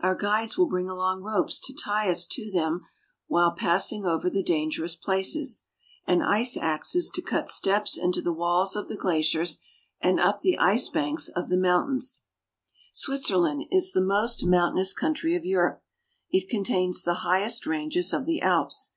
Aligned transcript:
Our 0.00 0.16
guides 0.16 0.58
will 0.58 0.66
bring 0.66 0.88
along 0.88 1.22
ropes 1.22 1.60
to 1.60 1.72
tie 1.72 2.10
us 2.10 2.26
to 2.26 2.50
them 2.50 2.88
while 3.28 3.52
passing 3.52 4.04
over 4.04 4.28
the 4.28 4.42
dangerous 4.42 4.96
places, 4.96 5.62
and 6.04 6.24
ice 6.24 6.56
axes 6.56 7.08
to 7.14 7.22
cut 7.22 7.48
steps 7.48 7.96
into 7.96 8.20
the 8.20 8.32
walls 8.32 8.74
of 8.74 8.88
the 8.88 8.96
glaciers 8.96 9.60
and 10.00 10.18
up 10.18 10.40
the 10.40 10.58
ice 10.58 10.88
banks 10.88 11.28
of 11.28 11.50
the 11.50 11.56
mountains. 11.56 12.24
249 13.06 13.68
250 13.70 13.70
SWITZERLAND. 13.70 13.70
Switzerland 13.70 13.70
is 13.70 13.92
the 13.92 14.00
most 14.00 14.44
mountainous 14.44 14.92
country 14.92 15.36
of 15.36 15.44
Europe. 15.44 15.84
It 16.32 16.48
contains 16.48 17.04
the 17.04 17.22
highest 17.22 17.64
ranges 17.64 18.12
of 18.12 18.26
the 18.26 18.42
Alps. 18.42 18.94